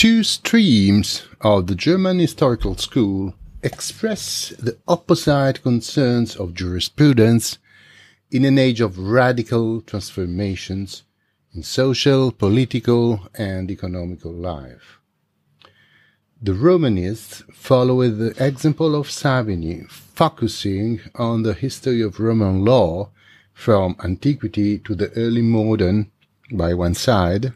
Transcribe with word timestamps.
two 0.00 0.24
streams 0.24 1.26
of 1.42 1.66
the 1.66 1.74
German 1.74 2.18
historical 2.18 2.74
school 2.74 3.34
express 3.62 4.48
the 4.58 4.78
opposite 4.88 5.62
concerns 5.62 6.34
of 6.36 6.54
jurisprudence 6.54 7.58
in 8.30 8.46
an 8.46 8.58
age 8.58 8.80
of 8.80 8.98
radical 8.98 9.82
transformations 9.82 11.02
in 11.52 11.62
social, 11.62 12.32
political, 12.32 13.28
and 13.34 13.70
economical 13.70 14.32
life. 14.32 15.00
The 16.40 16.54
Romanists 16.54 17.42
follow 17.52 18.08
the 18.08 18.32
example 18.42 18.94
of 18.94 19.10
Savigny, 19.10 19.86
focusing 19.90 21.02
on 21.16 21.42
the 21.42 21.52
history 21.52 22.00
of 22.00 22.18
Roman 22.18 22.64
law 22.64 23.10
from 23.52 23.96
antiquity 24.02 24.78
to 24.78 24.94
the 24.94 25.12
early 25.12 25.42
modern 25.42 26.10
by 26.50 26.72
one 26.72 26.94
side, 26.94 27.52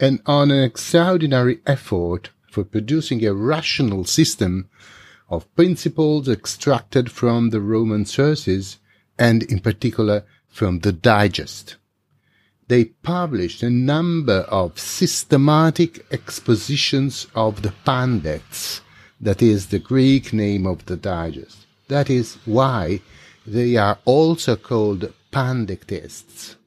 and 0.00 0.20
on 0.26 0.50
an 0.50 0.62
extraordinary 0.62 1.60
effort 1.66 2.30
for 2.50 2.64
producing 2.64 3.24
a 3.24 3.34
rational 3.34 4.04
system 4.04 4.68
of 5.28 5.54
principles 5.54 6.28
extracted 6.28 7.10
from 7.10 7.50
the 7.50 7.60
Roman 7.60 8.04
sources 8.06 8.78
and 9.18 9.42
in 9.44 9.60
particular 9.60 10.24
from 10.48 10.80
the 10.80 10.92
Digest. 10.92 11.76
They 12.68 12.84
published 12.84 13.62
a 13.62 13.70
number 13.70 14.40
of 14.48 14.78
systematic 14.78 16.04
expositions 16.12 17.26
of 17.34 17.62
the 17.62 17.72
Pandects, 17.86 18.80
that 19.20 19.42
is 19.42 19.68
the 19.68 19.78
Greek 19.78 20.32
name 20.32 20.66
of 20.66 20.86
the 20.86 20.96
Digest. 20.96 21.66
That 21.88 22.10
is 22.10 22.36
why 22.44 23.00
they 23.46 23.76
are 23.76 23.98
also 24.04 24.56
called 24.56 25.12
Pandectists. 25.32 26.57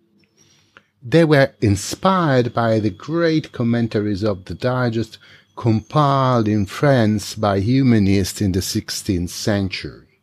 They 1.03 1.25
were 1.25 1.55
inspired 1.61 2.53
by 2.53 2.79
the 2.79 2.91
great 2.91 3.51
commentaries 3.51 4.23
of 4.23 4.45
the 4.45 4.53
Digest 4.53 5.17
compiled 5.55 6.47
in 6.47 6.67
France 6.67 7.33
by 7.33 7.59
humanists 7.59 8.39
in 8.39 8.51
the 8.51 8.59
16th 8.59 9.29
century. 9.29 10.21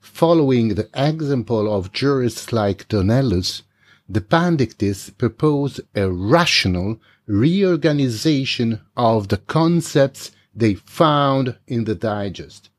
Following 0.00 0.68
the 0.68 0.88
example 0.94 1.70
of 1.70 1.92
jurists 1.92 2.50
like 2.50 2.88
Donellus, 2.88 3.60
the 4.08 4.22
Pandectists 4.22 5.10
proposed 5.10 5.82
a 5.94 6.10
rational 6.10 6.98
reorganization 7.26 8.80
of 8.96 9.28
the 9.28 9.36
concepts 9.36 10.30
they 10.54 10.74
found 10.74 11.58
in 11.66 11.84
the 11.84 11.94
Digest, 11.94 12.70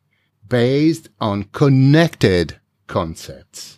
based 0.50 1.10
on 1.20 1.44
connected 1.54 2.60
concepts 2.88 3.78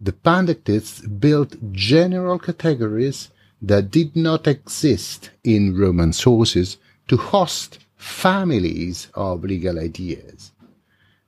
the 0.00 0.12
Pandectists 0.12 1.00
built 1.00 1.56
general 1.72 2.38
categories 2.38 3.30
that 3.60 3.90
did 3.90 4.14
not 4.14 4.46
exist 4.46 5.30
in 5.42 5.76
Roman 5.76 6.12
sources 6.12 6.78
to 7.08 7.16
host 7.16 7.80
families 7.96 9.08
of 9.14 9.44
legal 9.44 9.78
ideas. 9.78 10.52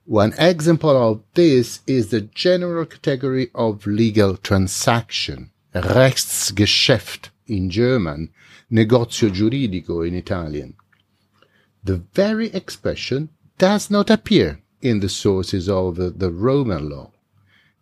One 0.04 0.34
example 0.38 0.96
of 0.96 1.22
this 1.34 1.80
is 1.86 2.08
the 2.08 2.22
general 2.22 2.86
category 2.86 3.50
of 3.54 3.86
legal 3.86 4.36
transaction, 4.36 5.50
Rechtsgeschäft 5.74 7.30
in 7.46 7.70
German, 7.70 8.30
negozio 8.70 9.30
giuridico 9.30 10.06
in 10.06 10.14
Italian. 10.14 10.74
The 11.82 12.02
very 12.14 12.48
expression 12.52 13.30
does 13.58 13.90
not 13.90 14.10
appear 14.10 14.60
in 14.80 15.00
the 15.00 15.08
sources 15.08 15.68
of 15.68 15.96
the 15.96 16.30
Roman 16.30 16.88
law. 16.88 17.10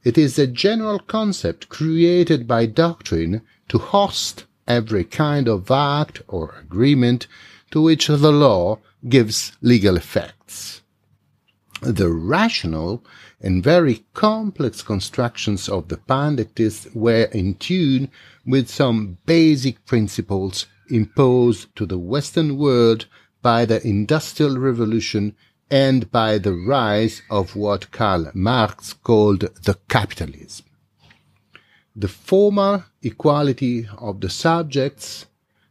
It 0.04 0.16
is 0.16 0.38
a 0.38 0.46
general 0.46 1.00
concept 1.00 1.68
created 1.68 2.46
by 2.46 2.66
doctrine 2.66 3.42
to 3.68 3.78
host 3.78 4.44
every 4.66 5.04
kind 5.04 5.48
of 5.48 5.70
act 5.70 6.22
or 6.28 6.54
agreement 6.60 7.26
to 7.72 7.82
which 7.82 8.06
the 8.06 8.32
law 8.32 8.78
gives 9.08 9.52
legal 9.60 9.96
effects. 9.96 10.82
The 11.82 12.10
rational 12.10 13.04
and 13.40 13.62
very 13.62 14.04
complex 14.14 14.82
constructions 14.82 15.68
of 15.68 15.88
the 15.88 15.96
Pandectists 15.96 16.88
were 16.94 17.28
in 17.32 17.54
tune 17.54 18.10
with 18.46 18.68
some 18.68 19.18
basic 19.26 19.84
principles 19.86 20.66
imposed 20.90 21.74
to 21.76 21.86
the 21.86 21.98
Western 21.98 22.56
world 22.56 23.06
by 23.42 23.64
the 23.64 23.86
Industrial 23.86 24.58
Revolution 24.58 25.36
and 25.70 26.10
by 26.10 26.38
the 26.38 26.54
rise 26.54 27.22
of 27.30 27.54
what 27.54 27.90
Karl 27.90 28.30
Marx 28.34 28.94
called 28.94 29.40
the 29.64 29.78
capitalism. 29.88 30.66
The 31.94 32.08
formal 32.08 32.84
equality 33.02 33.86
of 33.98 34.20
the 34.20 34.30
subjects, 34.30 35.26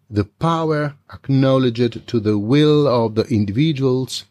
the 0.09 0.25
power 0.25 0.95
acknowledged 1.11 2.07
to 2.07 2.19
the 2.19 2.37
will 2.37 2.87
of 2.87 3.15
the 3.15 3.23
individuals, 3.23 4.25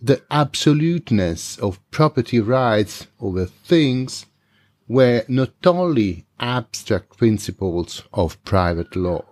the 0.00 0.22
absoluteness 0.30 1.58
of 1.58 1.80
property 1.90 2.40
rights 2.40 3.06
over 3.20 3.44
things 3.44 4.26
were 4.88 5.24
not 5.28 5.52
only 5.66 6.24
abstract 6.38 7.18
principles 7.18 8.02
of 8.12 8.42
private 8.44 8.96
law, 8.96 9.24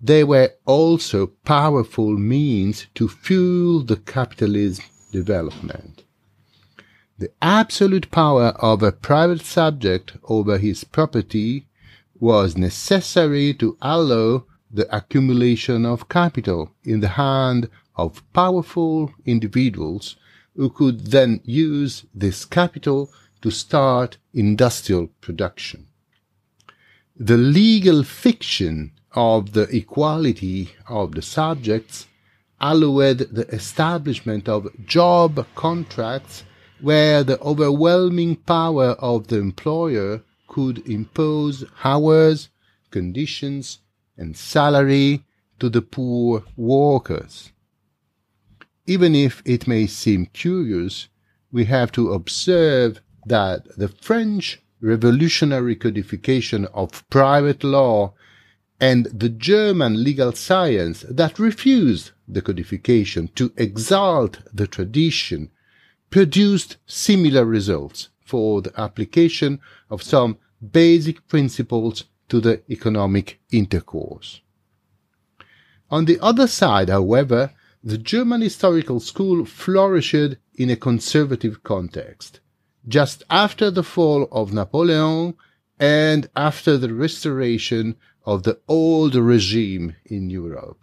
they 0.00 0.24
were 0.24 0.52
also 0.64 1.26
powerful 1.44 2.10
means 2.16 2.86
to 2.94 3.08
fuel 3.08 3.80
the 3.82 3.96
capitalism 3.96 4.84
development. 5.20 6.02
The 7.22 7.30
absolute 7.40 8.10
power 8.10 8.48
of 8.72 8.82
a 8.82 8.90
private 9.10 9.42
subject 9.58 10.06
over 10.24 10.58
his 10.58 10.82
property 10.82 11.66
was 12.18 12.56
necessary 12.56 13.54
to 13.54 13.76
allow 13.80 14.44
the 14.78 14.88
accumulation 14.94 15.86
of 15.86 16.08
capital 16.08 16.60
in 16.82 16.98
the 17.00 17.14
hand 17.26 17.70
of 17.94 18.24
powerful 18.32 19.12
individuals 19.24 20.16
who 20.56 20.68
could 20.68 20.98
then 21.16 21.40
use 21.44 22.04
this 22.12 22.44
capital 22.44 23.00
to 23.42 23.50
start 23.50 24.18
industrial 24.32 25.06
production. 25.20 25.86
The 27.16 27.36
legal 27.36 28.02
fiction 28.02 28.90
of 29.12 29.52
the 29.52 29.68
equality 29.80 30.70
of 30.88 31.12
the 31.12 31.22
subjects 31.22 32.08
allowed 32.72 33.18
the 33.18 33.46
establishment 33.52 34.48
of 34.48 34.86
job 34.86 35.46
contracts 35.54 36.44
where 36.80 37.22
the 37.22 37.38
overwhelming 37.40 38.36
power 38.36 38.90
of 39.12 39.26
the 39.28 39.38
employer 39.38 40.22
could 40.48 40.78
impose 40.88 41.64
hours, 41.84 42.48
conditions, 42.90 43.80
and 44.16 44.36
salary 44.36 45.24
to 45.58 45.68
the 45.68 45.82
poor 45.82 46.42
workers. 46.56 47.52
Even 48.86 49.14
if 49.14 49.42
it 49.44 49.66
may 49.66 49.86
seem 49.86 50.26
curious, 50.26 51.08
we 51.52 51.64
have 51.66 51.92
to 51.92 52.12
observe 52.12 53.00
that 53.26 53.66
the 53.76 53.88
French 53.88 54.60
revolutionary 54.80 55.76
codification 55.76 56.66
of 56.74 57.08
private 57.10 57.62
law 57.64 58.14
and 58.80 59.06
the 59.06 59.28
German 59.28 60.02
legal 60.02 60.32
science 60.32 61.04
that 61.08 61.38
refused 61.38 62.10
the 62.26 62.42
codification 62.42 63.28
to 63.36 63.52
exalt 63.56 64.38
the 64.52 64.66
tradition 64.66 65.50
produced 66.10 66.76
similar 66.86 67.44
results 67.44 68.08
for 68.24 68.62
the 68.62 68.72
application 68.80 69.60
of 69.90 70.02
some 70.02 70.38
basic 70.72 71.26
principles 71.28 72.04
to 72.28 72.40
the 72.40 72.62
economic 72.70 73.40
intercourse. 73.50 74.40
On 75.90 76.06
the 76.06 76.18
other 76.20 76.46
side, 76.46 76.88
however, 76.88 77.52
the 77.82 77.98
German 77.98 78.40
historical 78.40 78.98
school 78.98 79.44
flourished 79.44 80.36
in 80.54 80.70
a 80.70 80.76
conservative 80.76 81.62
context. 81.62 82.40
Just 82.88 83.22
after 83.28 83.70
the 83.70 83.82
fall 83.82 84.26
of 84.32 84.52
Napoleon 84.52 85.34
and 85.84 86.30
after 86.34 86.78
the 86.78 86.94
restoration 86.94 87.94
of 88.24 88.42
the 88.44 88.58
old 88.66 89.14
regime 89.14 89.94
in 90.06 90.30
Europe. 90.30 90.80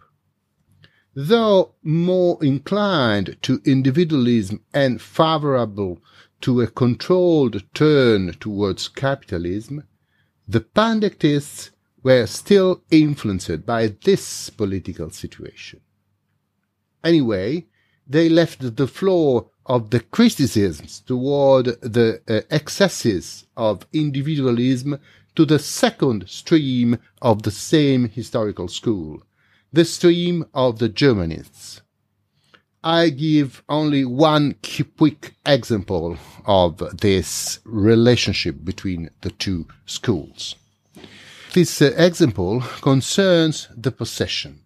Though 1.12 1.74
more 1.82 2.38
inclined 2.40 3.36
to 3.42 3.60
individualism 3.64 4.60
and 4.72 5.02
favorable 5.02 5.98
to 6.42 6.60
a 6.60 6.68
controlled 6.68 7.64
turn 7.74 8.34
towards 8.38 8.86
capitalism, 8.86 9.82
the 10.46 10.60
Pandectists 10.60 11.72
were 12.04 12.26
still 12.26 12.84
influenced 12.92 13.66
by 13.66 13.96
this 14.04 14.50
political 14.50 15.10
situation. 15.10 15.80
Anyway, 17.02 17.66
they 18.12 18.28
left 18.28 18.76
the 18.76 18.86
floor 18.86 19.46
of 19.66 19.90
the 19.90 20.00
criticisms 20.00 21.00
toward 21.00 21.66
the 21.80 22.20
uh, 22.28 22.40
excesses 22.50 23.46
of 23.56 23.86
individualism 23.92 24.98
to 25.34 25.44
the 25.44 25.58
second 25.58 26.28
stream 26.28 26.98
of 27.20 27.42
the 27.42 27.50
same 27.50 28.08
historical 28.08 28.68
school, 28.68 29.22
the 29.72 29.84
stream 29.84 30.44
of 30.52 30.78
the 30.78 30.88
Germanists. 30.88 31.80
I 32.84 33.10
give 33.10 33.62
only 33.68 34.04
one 34.04 34.56
quick 34.96 35.34
example 35.46 36.18
of 36.44 36.78
this 37.00 37.60
relationship 37.64 38.64
between 38.64 39.10
the 39.20 39.30
two 39.30 39.68
schools. 39.86 40.56
This 41.54 41.80
uh, 41.80 41.92
example 41.96 42.60
concerns 42.80 43.68
the 43.76 43.92
possession. 43.92 44.61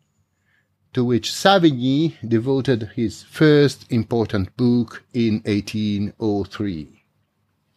To 0.97 1.05
which 1.05 1.31
Savigny 1.31 2.17
devoted 2.27 2.93
his 2.97 3.23
first 3.23 3.85
important 3.93 4.57
book 4.57 5.05
in 5.13 5.43
1803. 5.45 7.05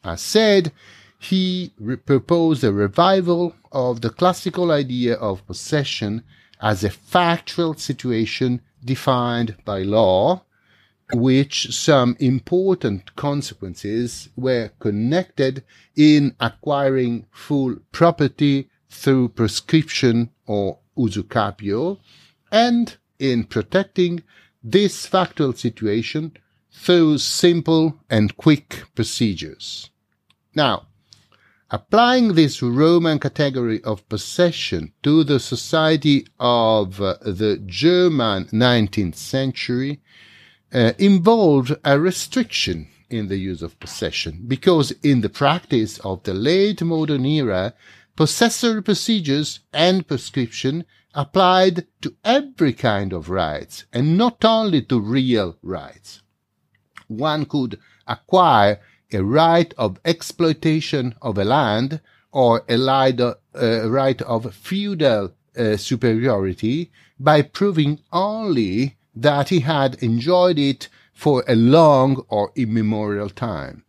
As 0.06 0.22
said, 0.22 0.72
he 1.20 1.74
proposed 2.06 2.64
a 2.64 2.72
revival 2.72 3.56
of 3.74 4.00
the 4.00 4.10
classical 4.10 4.72
idea 4.72 5.16
of 5.16 5.46
possession 5.46 6.24
as 6.62 6.86
a 6.86 6.90
factual 6.90 7.74
situation 7.74 8.62
defined 8.86 9.58
by 9.66 9.82
law, 9.82 10.46
which 11.12 11.76
some 11.76 12.16
important 12.22 13.14
consequences 13.18 14.30
were 14.38 14.72
connected 14.80 15.62
in 15.94 16.34
acquiring 16.40 17.26
full 17.32 17.76
property 17.92 18.70
through 18.90 19.28
prescription 19.28 20.30
or 20.46 20.80
usucapio, 20.98 22.00
and 22.50 22.96
in 23.20 23.44
protecting 23.44 24.24
this 24.64 25.06
factual 25.06 25.54
situation 25.54 26.32
through 26.72 27.18
simple 27.18 28.00
and 28.10 28.36
quick 28.38 28.84
procedures. 28.96 29.90
Now, 30.56 30.88
applying 31.70 32.34
this 32.34 32.62
Roman 32.62 33.20
category 33.20 33.84
of 33.84 34.08
possession 34.10 34.94
to 35.04 35.24
the 35.24 35.40
society 35.40 36.26
of 36.40 37.02
uh, 37.02 37.16
the 37.22 37.62
German 37.66 38.46
19th 38.46 39.16
century 39.16 40.02
uh, 40.74 40.94
involved 40.98 41.76
a 41.84 42.00
restriction 42.00 42.88
in 43.10 43.28
the 43.28 43.38
use 43.38 43.62
of 43.62 43.80
possession 43.80 44.44
because 44.48 44.92
in 45.04 45.22
the 45.22 45.30
practice 45.30 45.98
of 46.00 46.24
the 46.24 46.34
late 46.34 46.82
modern 46.82 47.26
era, 47.26 47.74
possessory 48.16 48.84
procedures 48.84 49.60
and 49.74 50.08
prescription 50.08 50.86
applied 51.14 51.88
to 52.02 52.16
every 52.24 52.74
kind 52.74 53.14
of 53.14 53.30
rights 53.30 53.86
and 53.92 54.18
not 54.18 54.46
only 54.46 54.82
to 54.84 55.00
real 55.00 55.58
rights. 55.62 56.22
One 57.08 57.46
could 57.46 57.80
acquire 58.08 58.80
a 59.12 59.24
right 59.24 59.74
of 59.78 60.00
exploitation 60.06 61.16
of 61.22 61.38
a 61.38 61.44
land 61.44 62.02
or 62.32 62.64
a 62.68 62.78
right 63.88 64.22
of 64.22 64.54
feudal 64.54 65.34
uh, 65.58 65.78
superiority 65.78 66.92
by 67.20 67.42
proving 67.42 68.00
only 68.14 68.98
that 69.16 69.50
he 69.50 69.62
had 69.62 69.96
enjoyed 70.04 70.60
it 70.60 70.88
for 71.14 71.44
a 71.48 71.56
long 71.56 72.24
or 72.30 72.52
immemorial 72.56 73.30
time. 73.30 73.84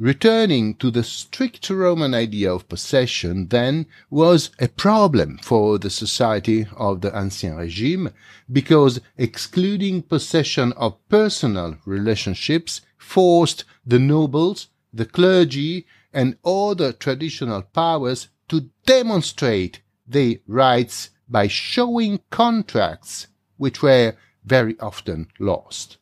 Returning 0.00 0.76
to 0.76 0.92
the 0.92 1.02
strict 1.02 1.68
Roman 1.68 2.14
idea 2.14 2.54
of 2.54 2.68
possession, 2.68 3.48
then, 3.48 3.86
was 4.10 4.50
a 4.60 4.68
problem 4.68 5.38
for 5.42 5.76
the 5.76 5.90
society 5.90 6.68
of 6.76 7.00
the 7.00 7.10
Ancien 7.10 7.56
Regime, 7.56 8.10
because 8.50 9.00
excluding 9.16 10.02
possession 10.02 10.72
of 10.74 10.96
personal 11.08 11.78
relationships 11.84 12.80
forced 12.96 13.64
the 13.84 13.98
nobles, 13.98 14.68
the 14.92 15.04
clergy, 15.04 15.84
and 16.12 16.38
other 16.44 16.92
traditional 16.92 17.62
powers 17.62 18.28
to 18.46 18.70
demonstrate 18.86 19.80
their 20.06 20.36
rights 20.46 21.10
by 21.28 21.48
showing 21.48 22.20
contracts 22.30 23.26
which 23.56 23.82
were 23.82 24.14
very 24.44 24.78
often 24.78 25.26
lost. 25.40 25.96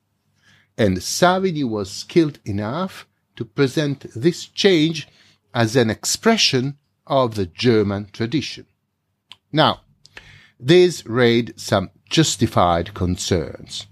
And 0.77 0.99
Savigny 0.99 1.65
was 1.65 1.91
skilled 1.91 2.41
enough 2.45 3.07
to 3.37 3.45
present 3.45 4.07
this 4.15 4.47
change 4.47 5.09
as 5.55 5.77
an 5.77 5.91
expression 5.91 6.77
of 7.07 7.35
the 7.35 7.47
German 7.47 8.09
tradition. 8.13 8.67
Now, 9.53 9.83
this 10.59 11.07
raised 11.07 11.59
some 11.61 11.91
justified 12.09 12.95
concerns. 12.95 13.87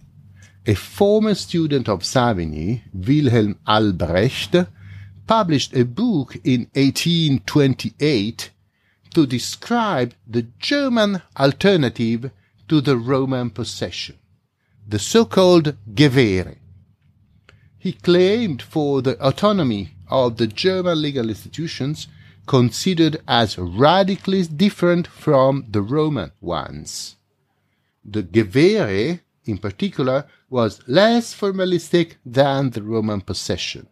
A 0.66 0.74
former 0.74 1.34
student 1.34 1.88
of 1.88 2.00
Savigny, 2.00 2.82
Wilhelm 2.92 3.58
Albrecht, 3.66 4.56
published 5.26 5.74
a 5.76 5.84
book 5.84 6.36
in 6.44 6.68
1828 6.74 8.50
to 9.14 9.26
describe 9.26 10.14
the 10.26 10.42
German 10.58 11.22
alternative 11.38 12.30
to 12.68 12.80
the 12.80 12.96
Roman 12.96 13.50
possession, 13.50 14.16
the 14.86 14.98
so-called 14.98 15.76
Gewere 15.94 16.56
he 17.84 17.92
claimed 17.92 18.62
for 18.62 19.02
the 19.02 19.14
autonomy 19.20 19.90
of 20.08 20.38
the 20.38 20.46
German 20.46 21.02
legal 21.02 21.28
institutions 21.28 22.08
considered 22.46 23.20
as 23.28 23.58
radically 23.58 24.42
different 24.44 25.06
from 25.06 25.66
the 25.68 25.82
Roman 25.82 26.32
ones. 26.40 27.16
The 28.02 28.22
Gewere, 28.22 29.20
in 29.44 29.58
particular, 29.58 30.24
was 30.48 30.80
less 30.86 31.34
formalistic 31.34 32.14
than 32.24 32.70
the 32.70 32.82
Roman 32.82 33.20
possession. 33.20 33.86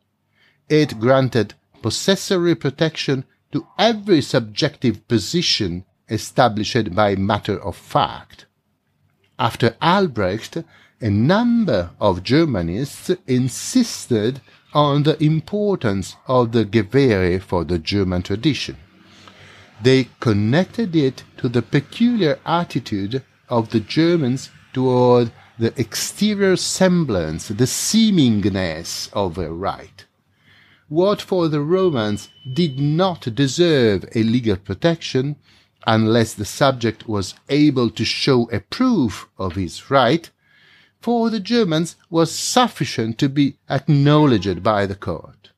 It 0.70 0.98
granted 0.98 1.52
possessory 1.82 2.54
protection 2.54 3.26
to 3.52 3.66
every 3.78 4.22
subjective 4.22 5.06
position 5.06 5.84
established 6.08 6.94
by 6.94 7.14
matter 7.16 7.62
of 7.62 7.76
fact. 7.76 8.46
After 9.42 9.74
Albrecht, 9.82 10.58
a 11.00 11.10
number 11.10 11.90
of 12.00 12.22
Germanists 12.22 13.18
insisted 13.26 14.40
on 14.72 15.02
the 15.02 15.20
importance 15.20 16.14
of 16.28 16.52
the 16.52 16.64
Gewere 16.64 17.40
for 17.40 17.64
the 17.64 17.80
German 17.80 18.22
tradition. 18.22 18.76
They 19.82 20.10
connected 20.20 20.94
it 20.94 21.24
to 21.38 21.48
the 21.48 21.60
peculiar 21.60 22.38
attitude 22.46 23.24
of 23.48 23.70
the 23.70 23.80
Germans 23.80 24.50
toward 24.72 25.32
the 25.58 25.72
exterior 25.76 26.54
semblance, 26.54 27.48
the 27.48 27.66
seemingness 27.66 29.10
of 29.12 29.38
a 29.38 29.52
right. 29.52 30.06
What 30.88 31.20
for 31.20 31.48
the 31.48 31.62
Romans 31.62 32.28
did 32.54 32.78
not 32.78 33.34
deserve 33.34 34.04
a 34.14 34.22
legal 34.22 34.56
protection, 34.56 35.34
unless 35.86 36.34
the 36.34 36.44
subject 36.44 37.08
was 37.08 37.34
able 37.48 37.90
to 37.90 38.04
show 38.04 38.48
a 38.50 38.60
proof 38.60 39.28
of 39.38 39.54
his 39.54 39.90
right, 39.90 40.30
for 41.00 41.30
the 41.30 41.40
Germans 41.40 41.96
was 42.10 42.30
sufficient 42.30 43.18
to 43.18 43.28
be 43.28 43.56
acknowledged 43.68 44.62
by 44.62 44.86
the 44.86 44.94
court. 44.94 45.50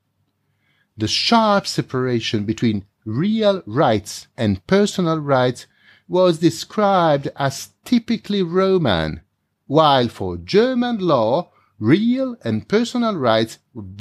The 0.97 1.07
sharp 1.07 1.67
separation 1.67 2.45
between 2.45 2.85
real 3.05 3.61
rights 3.65 4.27
and 4.35 4.65
personal 4.65 5.19
rights 5.19 5.67
was 6.07 6.39
described 6.39 7.27
as 7.35 7.69
typically 7.83 8.41
Roman, 8.41 9.21
while 9.67 10.07
for 10.07 10.37
German 10.37 10.99
law, 10.99 11.51
real 11.79 12.37
and 12.43 12.67
personal 12.67 13.15
rights 13.15 13.59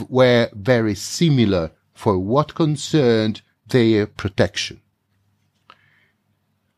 were 0.08 0.48
very 0.54 0.94
similar 0.94 1.72
for 1.92 2.18
what 2.18 2.54
concerned 2.54 3.42
their 3.66 4.06
protection. 4.06 4.80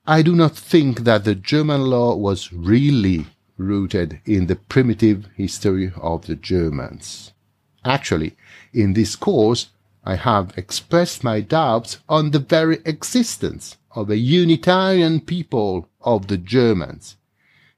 I 0.08 0.22
do 0.22 0.36
not 0.36 0.54
think 0.56 1.00
that 1.00 1.24
the 1.24 1.34
German 1.34 1.86
law 1.86 2.14
was 2.14 2.52
really 2.52 3.26
rooted 3.56 4.20
in 4.24 4.46
the 4.46 4.54
primitive 4.54 5.26
history 5.34 5.90
of 5.96 6.26
the 6.26 6.36
Germans. 6.36 7.32
Actually, 7.84 8.36
in 8.72 8.92
this 8.92 9.16
course, 9.16 9.70
I 10.04 10.14
have 10.14 10.56
expressed 10.56 11.24
my 11.24 11.40
doubts 11.40 11.98
on 12.08 12.30
the 12.30 12.38
very 12.38 12.78
existence 12.84 13.78
of 13.96 14.08
a 14.08 14.16
Unitarian 14.16 15.22
people 15.22 15.88
of 16.00 16.28
the 16.28 16.36
Germans, 16.36 17.16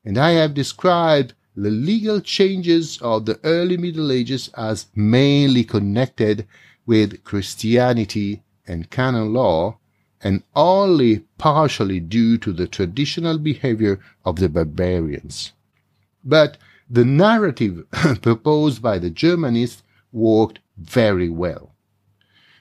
and 0.04 0.18
I 0.18 0.32
have 0.32 0.52
described 0.52 1.32
the 1.56 1.70
legal 1.70 2.20
changes 2.20 2.98
of 3.00 3.24
the 3.24 3.40
early 3.42 3.78
Middle 3.78 4.12
Ages 4.12 4.50
as 4.54 4.88
mainly 4.94 5.64
connected 5.64 6.46
with 6.84 7.24
Christianity 7.24 8.42
and 8.66 8.90
canon 8.90 9.32
law, 9.32 9.78
and 10.22 10.42
only 10.54 11.20
partially 11.38 12.00
due 12.00 12.38
to 12.38 12.52
the 12.52 12.66
traditional 12.66 13.38
behavior 13.38 14.00
of 14.24 14.36
the 14.36 14.48
barbarians. 14.48 15.52
But 16.24 16.58
the 16.90 17.04
narrative 17.04 17.84
proposed 18.22 18.82
by 18.82 18.98
the 18.98 19.10
Germanists 19.10 19.82
worked 20.12 20.58
very 20.76 21.28
well. 21.28 21.74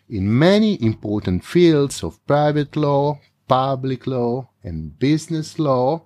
In 0.10 0.38
many 0.38 0.82
important 0.82 1.44
fields 1.44 2.04
of 2.04 2.26
private 2.28 2.76
law, 2.76 3.20
public 3.48 4.08
law, 4.08 4.50
and 4.64 4.98
business 5.00 5.60
law, 5.60 6.04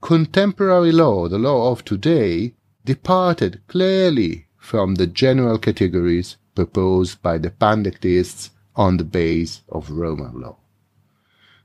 contemporary 0.00 0.92
law, 0.92 1.28
the 1.28 1.38
law 1.38 1.70
of 1.72 1.84
today, 1.84 2.54
departed 2.84 3.60
clearly 3.68 4.46
from 4.56 4.96
the 4.96 5.06
general 5.06 5.58
categories 5.58 6.36
proposed 6.54 7.22
by 7.22 7.38
the 7.38 7.50
Pandectists 7.50 8.50
on 8.76 8.96
the 8.96 9.04
base 9.04 9.62
of 9.68 9.90
Roman 9.90 10.40
law. 10.40 10.56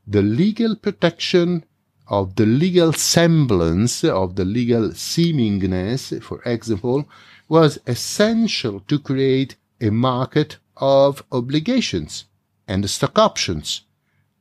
The 0.07 0.21
legal 0.21 0.75
protection 0.75 1.65
of 2.07 2.35
the 2.35 2.45
legal 2.45 2.93
semblance, 2.93 4.03
of 4.03 4.35
the 4.35 4.45
legal 4.45 4.89
seemingness, 4.93 6.21
for 6.23 6.41
example, 6.43 7.07
was 7.47 7.79
essential 7.87 8.79
to 8.81 8.99
create 8.99 9.55
a 9.81 9.89
market 9.89 10.57
of 10.77 11.23
obligations 11.31 12.25
and 12.67 12.89
stock 12.89 13.17
options, 13.17 13.81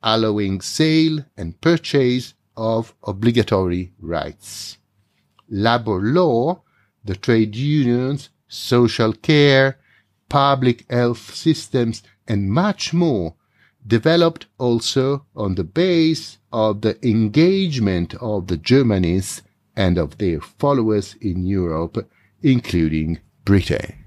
allowing 0.03 0.61
sale 0.61 1.25
and 1.37 1.59
purchase 1.61 2.33
of 2.55 2.93
obligatory 3.03 3.91
rights. 3.99 4.77
Labor 5.49 6.01
law, 6.01 6.61
the 7.03 7.15
trade 7.15 7.55
unions, 7.55 8.29
social 8.47 9.13
care, 9.13 9.77
public 10.29 10.89
health 10.89 11.35
systems, 11.35 12.03
and 12.27 12.49
much 12.49 12.93
more 12.93 13.35
developed 13.85 14.47
also 14.57 15.25
on 15.35 15.55
the 15.55 15.63
base 15.63 16.37
of 16.51 16.81
the 16.81 16.97
engagement 17.07 18.15
of 18.15 18.47
the 18.47 18.57
Germanists 18.57 19.41
and 19.75 19.97
of 19.97 20.17
their 20.17 20.39
followers 20.39 21.15
in 21.21 21.45
Europe, 21.45 22.09
including 22.41 23.19
Britain. 23.43 24.04